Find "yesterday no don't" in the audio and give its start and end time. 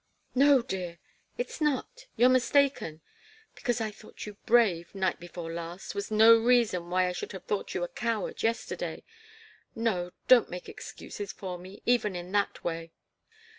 8.41-10.49